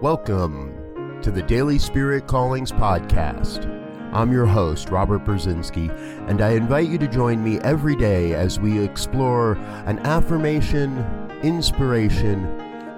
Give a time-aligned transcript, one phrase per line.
[0.00, 3.66] Welcome to the Daily Spirit Callings Podcast.
[4.14, 5.90] I'm your host, Robert Brzezinski,
[6.28, 9.52] and I invite you to join me every day as we explore
[9.86, 10.98] an affirmation,
[11.42, 12.44] inspiration,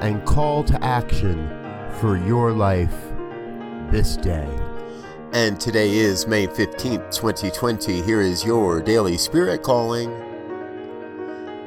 [0.00, 1.48] and call to action
[2.00, 2.94] for your life
[3.90, 4.48] this day.
[5.32, 8.02] And today is May 15th, 2020.
[8.02, 10.12] Here is your daily spirit calling.